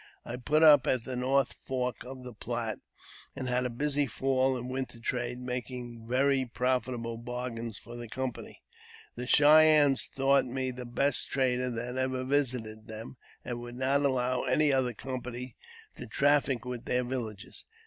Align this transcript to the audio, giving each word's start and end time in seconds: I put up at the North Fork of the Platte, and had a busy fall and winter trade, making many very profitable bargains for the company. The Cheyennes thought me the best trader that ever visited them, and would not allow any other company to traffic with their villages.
I 0.25 0.35
put 0.37 0.63
up 0.63 0.87
at 0.87 1.03
the 1.03 1.15
North 1.15 1.53
Fork 1.53 2.03
of 2.03 2.23
the 2.23 2.33
Platte, 2.33 2.79
and 3.35 3.47
had 3.47 3.67
a 3.67 3.69
busy 3.69 4.07
fall 4.07 4.57
and 4.57 4.67
winter 4.67 4.99
trade, 4.99 5.39
making 5.39 5.99
many 6.07 6.07
very 6.09 6.45
profitable 6.45 7.17
bargains 7.17 7.77
for 7.77 7.95
the 7.95 8.07
company. 8.09 8.63
The 9.13 9.27
Cheyennes 9.27 10.07
thought 10.07 10.45
me 10.47 10.71
the 10.71 10.87
best 10.87 11.29
trader 11.29 11.69
that 11.69 11.97
ever 11.97 12.23
visited 12.23 12.87
them, 12.87 13.17
and 13.45 13.59
would 13.59 13.75
not 13.77 14.01
allow 14.01 14.41
any 14.43 14.73
other 14.73 14.95
company 14.95 15.55
to 15.97 16.07
traffic 16.07 16.65
with 16.65 16.85
their 16.85 17.03
villages. 17.03 17.65